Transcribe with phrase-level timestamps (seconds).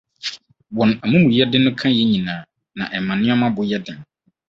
[0.75, 2.41] Wɔn amumɔyɛde no ka yɛn nyinaa,
[2.77, 3.99] na ɛma nneɛma bo yɛ den.